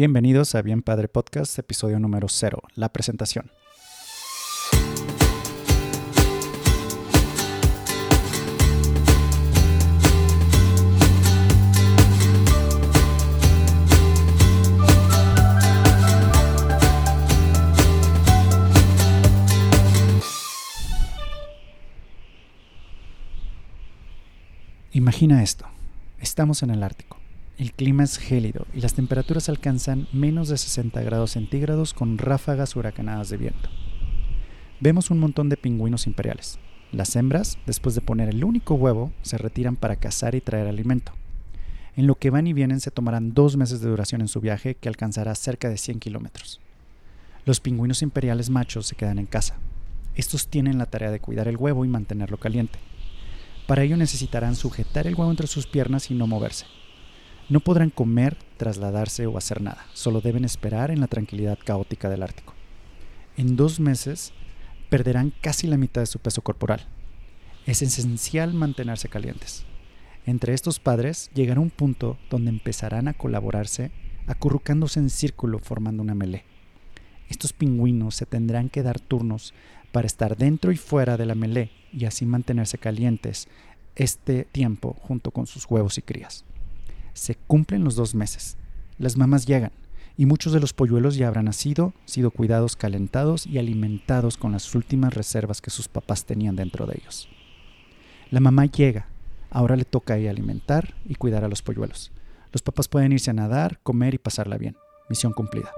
Bienvenidos 0.00 0.54
a 0.54 0.62
Bien 0.62 0.80
Padre 0.80 1.08
Podcast, 1.08 1.58
episodio 1.58 2.00
número 2.00 2.26
0, 2.30 2.62
la 2.74 2.90
presentación. 2.90 3.52
Imagina 24.92 25.42
esto, 25.42 25.66
estamos 26.20 26.62
en 26.62 26.70
el 26.70 26.82
Ártico. 26.82 27.19
El 27.60 27.74
clima 27.74 28.04
es 28.04 28.16
gélido 28.16 28.66
y 28.72 28.80
las 28.80 28.94
temperaturas 28.94 29.50
alcanzan 29.50 30.08
menos 30.14 30.48
de 30.48 30.56
60 30.56 31.02
grados 31.02 31.32
centígrados 31.32 31.92
con 31.92 32.16
ráfagas 32.16 32.74
huracanadas 32.74 33.28
de 33.28 33.36
viento. 33.36 33.68
Vemos 34.80 35.10
un 35.10 35.18
montón 35.18 35.50
de 35.50 35.58
pingüinos 35.58 36.06
imperiales. 36.06 36.58
Las 36.90 37.14
hembras, 37.16 37.58
después 37.66 37.94
de 37.94 38.00
poner 38.00 38.30
el 38.30 38.44
único 38.44 38.76
huevo, 38.76 39.12
se 39.20 39.36
retiran 39.36 39.76
para 39.76 39.96
cazar 39.96 40.34
y 40.34 40.40
traer 40.40 40.68
alimento. 40.68 41.12
En 41.96 42.06
lo 42.06 42.14
que 42.14 42.30
van 42.30 42.46
y 42.46 42.54
vienen 42.54 42.80
se 42.80 42.90
tomarán 42.90 43.34
dos 43.34 43.58
meses 43.58 43.82
de 43.82 43.90
duración 43.90 44.22
en 44.22 44.28
su 44.28 44.40
viaje 44.40 44.76
que 44.76 44.88
alcanzará 44.88 45.34
cerca 45.34 45.68
de 45.68 45.76
100 45.76 46.00
kilómetros. 46.00 46.62
Los 47.44 47.60
pingüinos 47.60 48.00
imperiales 48.00 48.48
machos 48.48 48.86
se 48.86 48.96
quedan 48.96 49.18
en 49.18 49.26
casa. 49.26 49.58
Estos 50.14 50.48
tienen 50.48 50.78
la 50.78 50.86
tarea 50.86 51.10
de 51.10 51.20
cuidar 51.20 51.46
el 51.46 51.58
huevo 51.58 51.84
y 51.84 51.88
mantenerlo 51.88 52.38
caliente. 52.38 52.78
Para 53.66 53.82
ello 53.82 53.98
necesitarán 53.98 54.56
sujetar 54.56 55.06
el 55.06 55.14
huevo 55.14 55.30
entre 55.30 55.46
sus 55.46 55.66
piernas 55.66 56.10
y 56.10 56.14
no 56.14 56.26
moverse. 56.26 56.64
No 57.50 57.58
podrán 57.58 57.90
comer, 57.90 58.36
trasladarse 58.58 59.26
o 59.26 59.36
hacer 59.36 59.60
nada, 59.60 59.84
solo 59.92 60.20
deben 60.20 60.44
esperar 60.44 60.92
en 60.92 61.00
la 61.00 61.08
tranquilidad 61.08 61.58
caótica 61.58 62.08
del 62.08 62.22
Ártico. 62.22 62.54
En 63.36 63.56
dos 63.56 63.80
meses 63.80 64.32
perderán 64.88 65.32
casi 65.40 65.66
la 65.66 65.76
mitad 65.76 66.00
de 66.00 66.06
su 66.06 66.20
peso 66.20 66.42
corporal. 66.42 66.86
Es 67.66 67.82
esencial 67.82 68.54
mantenerse 68.54 69.08
calientes. 69.08 69.64
Entre 70.26 70.54
estos 70.54 70.78
padres 70.78 71.28
llegará 71.34 71.58
un 71.58 71.70
punto 71.70 72.18
donde 72.30 72.50
empezarán 72.50 73.08
a 73.08 73.14
colaborarse 73.14 73.90
acurrucándose 74.28 75.00
en 75.00 75.10
círculo 75.10 75.58
formando 75.58 76.04
una 76.04 76.14
melé. 76.14 76.44
Estos 77.28 77.52
pingüinos 77.52 78.14
se 78.14 78.26
tendrán 78.26 78.68
que 78.68 78.84
dar 78.84 79.00
turnos 79.00 79.54
para 79.90 80.06
estar 80.06 80.36
dentro 80.36 80.70
y 80.70 80.76
fuera 80.76 81.16
de 81.16 81.26
la 81.26 81.34
melé 81.34 81.72
y 81.92 82.04
así 82.04 82.26
mantenerse 82.26 82.78
calientes 82.78 83.48
este 83.96 84.44
tiempo 84.44 84.96
junto 85.00 85.32
con 85.32 85.48
sus 85.48 85.66
huevos 85.68 85.98
y 85.98 86.02
crías. 86.02 86.44
Se 87.20 87.34
cumplen 87.34 87.84
los 87.84 87.96
dos 87.96 88.14
meses. 88.14 88.56
Las 88.96 89.18
mamás 89.18 89.44
llegan 89.44 89.72
y 90.16 90.24
muchos 90.24 90.54
de 90.54 90.60
los 90.60 90.72
polluelos 90.72 91.16
ya 91.16 91.28
habrán 91.28 91.44
nacido, 91.44 91.92
sido 92.06 92.30
cuidados, 92.30 92.76
calentados 92.76 93.46
y 93.46 93.58
alimentados 93.58 94.38
con 94.38 94.52
las 94.52 94.74
últimas 94.74 95.12
reservas 95.12 95.60
que 95.60 95.68
sus 95.68 95.86
papás 95.86 96.24
tenían 96.24 96.56
dentro 96.56 96.86
de 96.86 96.94
ellos. 96.98 97.28
La 98.30 98.40
mamá 98.40 98.64
llega, 98.64 99.08
ahora 99.50 99.76
le 99.76 99.84
toca 99.84 100.14
a 100.14 100.16
alimentar 100.16 100.94
y 101.04 101.14
cuidar 101.14 101.44
a 101.44 101.48
los 101.48 101.60
polluelos. 101.60 102.10
Los 102.54 102.62
papás 102.62 102.88
pueden 102.88 103.12
irse 103.12 103.28
a 103.28 103.34
nadar, 103.34 103.80
comer 103.82 104.14
y 104.14 104.18
pasarla 104.18 104.56
bien. 104.56 104.76
Misión 105.10 105.34
cumplida. 105.34 105.74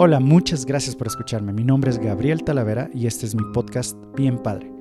Hola, 0.00 0.20
muchas 0.20 0.64
gracias 0.64 0.94
por 0.94 1.08
escucharme. 1.08 1.52
Mi 1.52 1.64
nombre 1.64 1.90
es 1.90 1.98
Gabriel 1.98 2.44
Talavera 2.44 2.88
y 2.94 3.08
este 3.08 3.26
es 3.26 3.34
mi 3.34 3.42
podcast 3.52 3.98
Bien 4.16 4.38
Padre. 4.38 4.72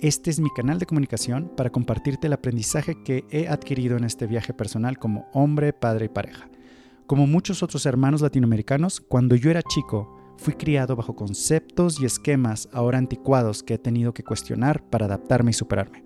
Este 0.00 0.30
es 0.30 0.40
mi 0.40 0.48
canal 0.48 0.78
de 0.78 0.86
comunicación 0.86 1.52
para 1.54 1.68
compartirte 1.68 2.26
el 2.26 2.32
aprendizaje 2.32 2.96
que 3.04 3.26
he 3.30 3.48
adquirido 3.48 3.98
en 3.98 4.04
este 4.04 4.26
viaje 4.26 4.54
personal 4.54 4.98
como 4.98 5.26
hombre, 5.34 5.74
padre 5.74 6.06
y 6.06 6.08
pareja. 6.08 6.48
Como 7.06 7.26
muchos 7.26 7.62
otros 7.62 7.84
hermanos 7.84 8.22
latinoamericanos, 8.22 9.02
cuando 9.02 9.36
yo 9.36 9.50
era 9.50 9.60
chico, 9.60 10.16
fui 10.38 10.54
criado 10.54 10.96
bajo 10.96 11.14
conceptos 11.14 12.00
y 12.00 12.06
esquemas 12.06 12.70
ahora 12.72 12.96
anticuados 12.96 13.62
que 13.62 13.74
he 13.74 13.78
tenido 13.78 14.14
que 14.14 14.24
cuestionar 14.24 14.88
para 14.88 15.04
adaptarme 15.04 15.50
y 15.50 15.52
superarme. 15.52 16.02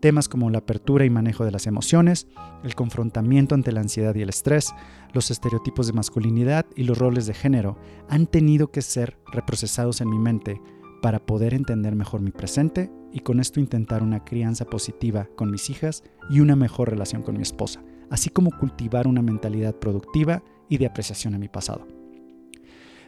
Temas 0.00 0.28
como 0.28 0.48
la 0.48 0.58
apertura 0.58 1.04
y 1.04 1.10
manejo 1.10 1.44
de 1.44 1.50
las 1.50 1.66
emociones, 1.66 2.26
el 2.64 2.74
confrontamiento 2.74 3.54
ante 3.54 3.70
la 3.70 3.80
ansiedad 3.80 4.14
y 4.14 4.22
el 4.22 4.30
estrés, 4.30 4.72
los 5.12 5.30
estereotipos 5.30 5.86
de 5.86 5.92
masculinidad 5.92 6.64
y 6.74 6.84
los 6.84 6.96
roles 6.96 7.26
de 7.26 7.34
género 7.34 7.76
han 8.08 8.26
tenido 8.26 8.70
que 8.70 8.80
ser 8.80 9.18
reprocesados 9.30 10.00
en 10.00 10.08
mi 10.08 10.18
mente 10.18 10.60
para 11.02 11.18
poder 11.18 11.52
entender 11.52 11.94
mejor 11.94 12.22
mi 12.22 12.30
presente 12.30 12.90
y 13.12 13.20
con 13.20 13.40
esto 13.40 13.60
intentar 13.60 14.02
una 14.02 14.24
crianza 14.24 14.64
positiva 14.64 15.28
con 15.36 15.50
mis 15.50 15.68
hijas 15.68 16.02
y 16.30 16.40
una 16.40 16.56
mejor 16.56 16.90
relación 16.90 17.22
con 17.22 17.36
mi 17.36 17.42
esposa, 17.42 17.82
así 18.08 18.30
como 18.30 18.50
cultivar 18.52 19.06
una 19.06 19.20
mentalidad 19.20 19.74
productiva 19.74 20.42
y 20.68 20.78
de 20.78 20.86
apreciación 20.86 21.34
a 21.34 21.38
mi 21.38 21.48
pasado. 21.48 21.86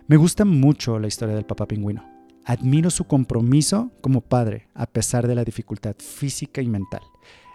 Me 0.09 0.17
gusta 0.17 0.45
mucho 0.45 0.99
la 0.99 1.07
historia 1.07 1.35
del 1.35 1.47
papá 1.47 1.67
pingüino. 1.67 2.12
Admiro 2.45 2.91
su 2.91 3.05
compromiso 3.05 3.93
como 4.01 4.21
padre 4.21 4.69
a 4.75 4.87
pesar 4.87 5.29
de 5.29 5.37
la 5.37 5.45
dificultad 5.45 5.95
física 5.99 6.61
y 6.61 6.67
mental, 6.67 7.03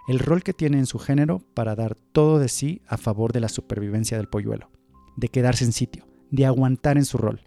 el 0.08 0.18
rol 0.18 0.42
que 0.42 0.54
tiene 0.54 0.78
en 0.78 0.86
su 0.86 0.98
género 0.98 1.40
para 1.52 1.74
dar 1.74 1.94
todo 1.94 2.38
de 2.38 2.48
sí 2.48 2.80
a 2.86 2.96
favor 2.96 3.32
de 3.32 3.40
la 3.40 3.50
supervivencia 3.50 4.16
del 4.16 4.28
polluelo, 4.28 4.70
de 5.16 5.28
quedarse 5.28 5.66
en 5.66 5.72
sitio, 5.72 6.06
de 6.30 6.46
aguantar 6.46 6.96
en 6.96 7.04
su 7.04 7.18
rol. 7.18 7.42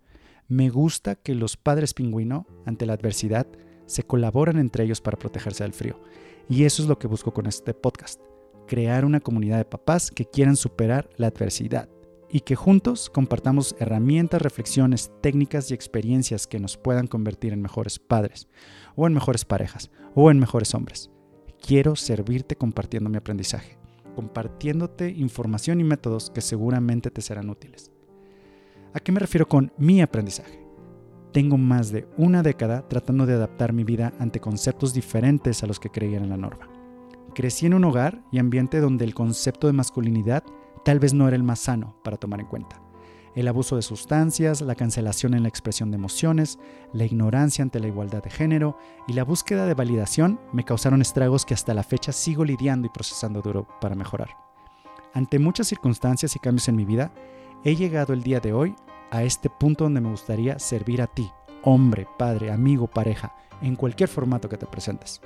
Me 0.47 0.69
gusta 0.69 1.15
que 1.15 1.33
los 1.33 1.57
padres 1.57 1.95
pingüino, 1.95 2.45
ante 2.65 2.85
la 2.85 2.93
adversidad, 2.93 3.47
se 3.87 4.03
colaboran 4.03 4.59
entre 4.59 4.83
ellos 4.83 5.01
para 5.01 5.17
protegerse 5.17 5.63
del 5.63 5.73
frío. 5.73 5.99
Y 6.47 6.65
eso 6.65 6.83
es 6.83 6.89
lo 6.89 6.99
que 6.99 7.07
busco 7.07 7.33
con 7.33 7.47
este 7.47 7.73
podcast, 7.73 8.21
crear 8.67 9.03
una 9.03 9.19
comunidad 9.19 9.57
de 9.57 9.65
papás 9.65 10.11
que 10.11 10.25
quieran 10.25 10.57
superar 10.57 11.09
la 11.17 11.27
adversidad 11.27 11.89
y 12.31 12.41
que 12.41 12.55
juntos 12.55 13.09
compartamos 13.09 13.75
herramientas, 13.79 14.41
reflexiones, 14.41 15.11
técnicas 15.21 15.69
y 15.69 15.73
experiencias 15.73 16.47
que 16.47 16.59
nos 16.59 16.77
puedan 16.77 17.07
convertir 17.07 17.51
en 17.51 17.61
mejores 17.61 17.99
padres, 17.99 18.47
o 18.95 19.05
en 19.05 19.13
mejores 19.13 19.43
parejas, 19.43 19.91
o 20.15 20.31
en 20.31 20.39
mejores 20.39 20.73
hombres. 20.73 21.11
Quiero 21.61 21.95
servirte 21.95 22.55
compartiendo 22.55 23.09
mi 23.09 23.17
aprendizaje, 23.17 23.77
compartiéndote 24.15 25.09
información 25.09 25.81
y 25.81 25.83
métodos 25.83 26.29
que 26.29 26.41
seguramente 26.41 27.11
te 27.11 27.21
serán 27.21 27.49
útiles. 27.49 27.91
¿A 28.93 28.99
qué 28.99 29.11
me 29.11 29.19
refiero 29.19 29.47
con 29.47 29.73
mi 29.77 30.01
aprendizaje? 30.01 30.65
Tengo 31.33 31.57
más 31.57 31.91
de 31.91 32.07
una 32.17 32.43
década 32.43 32.87
tratando 32.87 33.25
de 33.25 33.33
adaptar 33.33 33.73
mi 33.73 33.83
vida 33.83 34.13
ante 34.19 34.39
conceptos 34.39 34.93
diferentes 34.93 35.63
a 35.63 35.67
los 35.67 35.79
que 35.79 35.89
creía 35.89 36.17
en 36.17 36.29
la 36.29 36.37
norma. 36.37 36.69
Crecí 37.33 37.65
en 37.65 37.73
un 37.73 37.85
hogar 37.85 38.21
y 38.31 38.39
ambiente 38.39 38.81
donde 38.81 39.05
el 39.05 39.13
concepto 39.13 39.67
de 39.67 39.73
masculinidad 39.73 40.43
tal 40.83 40.99
vez 40.99 41.13
no 41.13 41.27
era 41.27 41.35
el 41.35 41.43
más 41.43 41.59
sano 41.59 41.95
para 42.03 42.17
tomar 42.17 42.39
en 42.39 42.47
cuenta. 42.47 42.81
El 43.33 43.47
abuso 43.47 43.77
de 43.77 43.81
sustancias, 43.81 44.59
la 44.61 44.75
cancelación 44.75 45.33
en 45.33 45.43
la 45.43 45.49
expresión 45.49 45.89
de 45.89 45.95
emociones, 45.95 46.59
la 46.91 47.05
ignorancia 47.05 47.63
ante 47.63 47.79
la 47.79 47.87
igualdad 47.87 48.21
de 48.21 48.29
género 48.29 48.77
y 49.07 49.13
la 49.13 49.23
búsqueda 49.23 49.65
de 49.65 49.73
validación 49.73 50.39
me 50.51 50.65
causaron 50.65 51.01
estragos 51.01 51.45
que 51.45 51.53
hasta 51.53 51.73
la 51.73 51.83
fecha 51.83 52.11
sigo 52.11 52.43
lidiando 52.43 52.87
y 52.87 52.89
procesando 52.89 53.41
duro 53.41 53.67
para 53.79 53.95
mejorar. 53.95 54.29
Ante 55.13 55.39
muchas 55.39 55.67
circunstancias 55.67 56.35
y 56.35 56.39
cambios 56.39 56.67
en 56.67 56.75
mi 56.75 56.83
vida, 56.83 57.13
he 57.63 57.75
llegado 57.75 58.11
el 58.11 58.23
día 58.23 58.41
de 58.41 58.51
hoy 58.51 58.75
a 59.11 59.23
este 59.23 59.49
punto 59.49 59.85
donde 59.85 60.01
me 60.01 60.09
gustaría 60.09 60.59
servir 60.59 61.01
a 61.01 61.07
ti, 61.07 61.31
hombre, 61.63 62.07
padre, 62.17 62.51
amigo, 62.51 62.87
pareja, 62.87 63.33
en 63.61 63.75
cualquier 63.75 64.09
formato 64.09 64.49
que 64.49 64.57
te 64.57 64.65
presentes. 64.65 65.21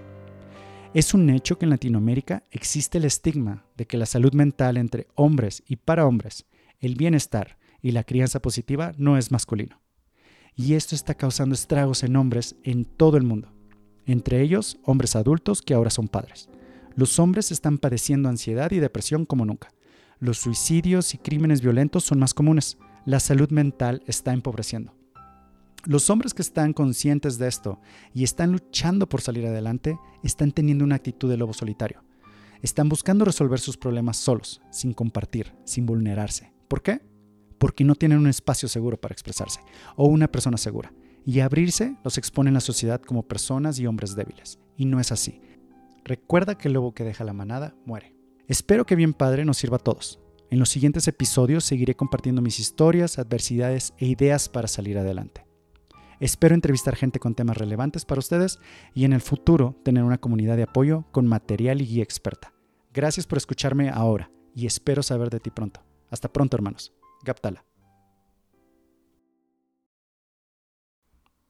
Es 0.95 1.13
un 1.13 1.29
hecho 1.29 1.57
que 1.57 1.65
en 1.65 1.71
Latinoamérica 1.71 2.45
existe 2.51 2.99
el 2.99 3.03
estigma 3.03 3.65
de 3.75 3.85
que 3.85 3.97
la 3.97 4.05
salud 4.05 4.33
mental 4.33 4.77
entre 4.77 5.07
hombres 5.15 5.61
y 5.67 5.75
para 5.75 6.05
hombres, 6.05 6.45
el 6.79 6.95
bienestar 6.95 7.57
y 7.81 7.91
la 7.91 8.05
crianza 8.05 8.41
positiva 8.41 8.93
no 8.97 9.17
es 9.17 9.29
masculino. 9.29 9.81
Y 10.55 10.75
esto 10.75 10.95
está 10.95 11.13
causando 11.13 11.53
estragos 11.53 12.03
en 12.03 12.15
hombres 12.15 12.55
en 12.63 12.85
todo 12.85 13.17
el 13.17 13.23
mundo, 13.23 13.51
entre 14.05 14.39
ellos 14.41 14.77
hombres 14.85 15.17
adultos 15.17 15.61
que 15.61 15.73
ahora 15.73 15.89
son 15.89 16.07
padres. 16.07 16.47
Los 16.95 17.19
hombres 17.19 17.51
están 17.51 17.77
padeciendo 17.77 18.29
ansiedad 18.29 18.71
y 18.71 18.79
depresión 18.79 19.25
como 19.25 19.43
nunca. 19.43 19.73
Los 20.19 20.37
suicidios 20.37 21.13
y 21.13 21.17
crímenes 21.17 21.59
violentos 21.59 22.05
son 22.05 22.19
más 22.19 22.33
comunes. 22.33 22.77
La 23.03 23.19
salud 23.19 23.49
mental 23.49 24.01
está 24.07 24.31
empobreciendo. 24.31 24.94
Los 25.85 26.09
hombres 26.09 26.33
que 26.33 26.41
están 26.41 26.73
conscientes 26.73 27.37
de 27.37 27.47
esto 27.47 27.79
y 28.11 28.23
están 28.23 28.51
luchando 28.51 29.07
por 29.07 29.21
salir 29.21 29.45
adelante 29.45 29.99
están 30.23 30.51
teniendo 30.51 30.83
una 30.83 30.95
actitud 30.95 31.29
de 31.29 31.37
lobo 31.37 31.53
solitario. 31.53 32.03
Están 32.63 32.89
buscando 32.89 33.23
resolver 33.23 33.59
sus 33.59 33.77
problemas 33.77 34.17
solos, 34.17 34.61
sin 34.71 34.93
compartir, 34.93 35.53
sin 35.63 35.85
vulnerarse. 35.85 36.51
¿Por 36.67 36.81
qué? 36.81 37.01
Porque 37.59 37.83
no 37.83 37.93
tienen 37.93 38.17
un 38.17 38.27
espacio 38.27 38.67
seguro 38.67 38.99
para 38.99 39.13
expresarse 39.13 39.59
o 39.95 40.07
una 40.07 40.27
persona 40.27 40.57
segura. 40.57 40.91
Y 41.23 41.41
abrirse 41.41 41.95
los 42.03 42.17
expone 42.17 42.49
en 42.49 42.55
la 42.55 42.61
sociedad 42.61 42.99
como 42.99 43.27
personas 43.27 43.77
y 43.77 43.85
hombres 43.85 44.15
débiles. 44.15 44.57
Y 44.77 44.85
no 44.85 44.99
es 44.99 45.11
así. 45.11 45.39
Recuerda 46.03 46.57
que 46.57 46.67
el 46.67 46.73
lobo 46.73 46.95
que 46.95 47.03
deja 47.03 47.23
la 47.23 47.33
manada 47.33 47.75
muere. 47.85 48.15
Espero 48.47 48.87
que 48.87 48.95
Bien 48.95 49.13
Padre 49.13 49.45
nos 49.45 49.57
sirva 49.57 49.77
a 49.77 49.83
todos. 49.83 50.19
En 50.49 50.57
los 50.57 50.69
siguientes 50.69 51.07
episodios 51.07 51.63
seguiré 51.63 51.95
compartiendo 51.95 52.41
mis 52.41 52.59
historias, 52.59 53.19
adversidades 53.19 53.93
e 53.99 54.07
ideas 54.07 54.49
para 54.49 54.67
salir 54.67 54.97
adelante. 54.97 55.44
Espero 56.19 56.55
entrevistar 56.55 56.95
gente 56.95 57.19
con 57.19 57.35
temas 57.35 57.57
relevantes 57.57 58.05
para 58.05 58.19
ustedes 58.19 58.59
y 58.93 59.05
en 59.05 59.13
el 59.13 59.21
futuro 59.21 59.75
tener 59.83 60.03
una 60.03 60.17
comunidad 60.17 60.55
de 60.57 60.63
apoyo 60.63 61.05
con 61.11 61.27
material 61.27 61.81
y 61.81 61.85
guía 61.85 62.03
experta. 62.03 62.53
Gracias 62.93 63.27
por 63.27 63.37
escucharme 63.37 63.89
ahora 63.89 64.31
y 64.53 64.65
espero 64.65 65.03
saber 65.03 65.29
de 65.29 65.39
ti 65.39 65.49
pronto. 65.49 65.83
Hasta 66.09 66.31
pronto, 66.31 66.55
hermanos. 66.55 66.93
Gaptala. 67.23 67.65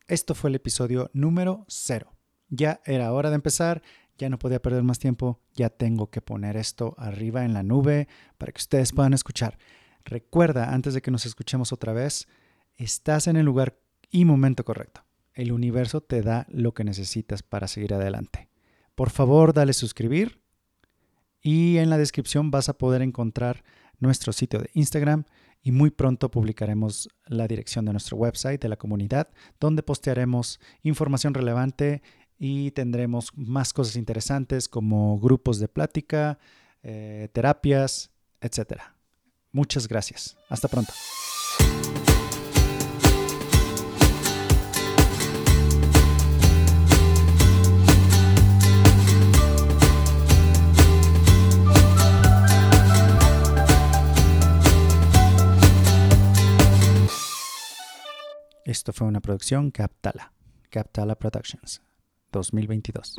Esto 0.08 0.36
fue 0.36 0.50
el 0.50 0.56
episodio 0.56 1.10
número 1.14 1.66
0. 1.68 2.12
Ya 2.50 2.82
era 2.86 3.12
hora 3.12 3.30
de 3.30 3.36
empezar, 3.36 3.82
ya 4.18 4.30
no 4.30 4.40
podía 4.40 4.62
perder 4.62 4.84
más 4.84 5.00
tiempo, 5.00 5.42
ya 5.54 5.70
tengo 5.70 6.10
que 6.10 6.22
poner 6.22 6.58
esto 6.58 6.96
arriba 6.98 7.44
en 7.44 7.54
la 7.54 7.64
nube 7.64 8.08
para 8.38 8.52
que 8.52 8.60
ustedes 8.60 8.94
puedan 8.94 9.14
escuchar. 9.14 9.58
Recuerda, 10.04 10.74
antes 10.74 10.94
de 10.94 11.02
que 11.02 11.12
nos 11.12 11.26
escuchemos 11.26 11.74
otra 11.74 11.92
vez, 11.92 12.28
estás 12.78 13.28
en 13.28 13.36
el 13.36 13.46
lugar 13.46 13.80
y 14.16 14.24
momento 14.24 14.64
correcto. 14.64 15.02
El 15.34 15.52
universo 15.52 16.00
te 16.00 16.22
da 16.22 16.48
lo 16.50 16.74
que 16.74 16.86
necesitas 16.86 17.44
para 17.44 17.68
seguir 17.68 17.94
adelante. 17.94 18.48
Por 18.96 19.10
favor, 19.10 19.52
dale 19.52 19.74
suscribir 19.74 20.40
y 21.42 21.80
en 21.80 21.90
la 21.90 21.98
descripción 21.98 22.50
vas 22.50 22.70
a 22.70 22.78
poder 22.78 23.02
encontrar 23.02 23.66
nuestro 24.00 24.32
sitio 24.32 24.60
de 24.60 24.70
Instagram 24.74 25.26
y 25.62 25.74
muy 25.74 25.90
pronto 25.90 26.32
publicaremos 26.32 27.10
la 27.26 27.46
dirección 27.46 27.84
de 27.84 27.92
nuestro 27.92 28.16
website 28.16 28.62
de 28.62 28.70
la 28.70 28.78
comunidad 28.78 29.28
donde 29.60 29.84
postearemos 29.84 30.62
información 30.82 31.34
relevante 31.34 32.02
y 32.38 32.72
tendremos 32.72 33.32
más 33.36 33.74
cosas 33.74 33.98
interesantes 33.98 34.70
como 34.70 35.20
grupos 35.20 35.60
de 35.60 35.68
plática, 35.68 36.40
eh, 36.84 37.28
terapias, 37.34 38.12
etc. 38.40 38.80
Muchas 39.52 39.90
gracias. 39.90 40.38
Hasta 40.48 40.70
pronto. 40.70 40.94
Esto 58.66 58.94
fue 58.94 59.06
una 59.06 59.22
producción 59.22 59.70
Captala, 59.70 60.34
Captala 60.72 61.14
Productions, 61.14 61.84
2022. 62.32 63.16